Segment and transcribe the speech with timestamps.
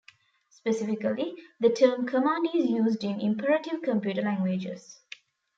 [0.49, 4.99] Specifically, the term "command" is used in imperative computer languages.